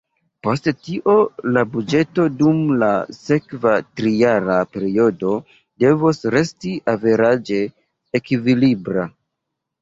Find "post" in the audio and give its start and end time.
0.45-0.67